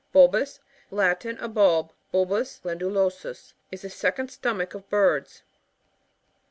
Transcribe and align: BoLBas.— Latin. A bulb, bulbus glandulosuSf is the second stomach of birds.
BoLBas.— 0.15 0.57
Latin. 0.99 1.37
A 1.37 1.47
bulb, 1.47 1.93
bulbus 2.11 2.59
glandulosuSf 2.63 3.53
is 3.71 3.83
the 3.83 3.89
second 3.91 4.31
stomach 4.31 4.73
of 4.73 4.89
birds. 4.89 5.43